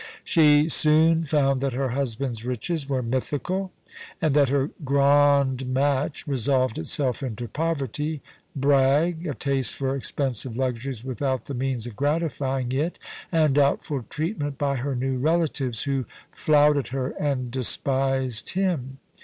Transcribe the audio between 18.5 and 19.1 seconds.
him.